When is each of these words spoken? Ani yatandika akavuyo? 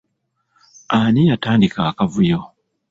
Ani 0.99 1.23
yatandika 1.31 1.79
akavuyo? 1.91 2.39